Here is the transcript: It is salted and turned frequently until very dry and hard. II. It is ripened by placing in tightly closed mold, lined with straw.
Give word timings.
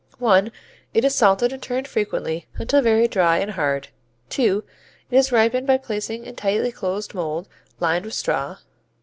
It 0.95 1.05
is 1.05 1.13
salted 1.13 1.53
and 1.53 1.61
turned 1.61 1.87
frequently 1.87 2.47
until 2.55 2.81
very 2.81 3.07
dry 3.07 3.37
and 3.37 3.51
hard. 3.51 3.89
II. 4.35 4.63
It 5.11 5.15
is 5.15 5.31
ripened 5.31 5.67
by 5.67 5.77
placing 5.77 6.25
in 6.25 6.35
tightly 6.35 6.71
closed 6.71 7.13
mold, 7.13 7.47
lined 7.79 8.05
with 8.05 8.15
straw. 8.15 8.57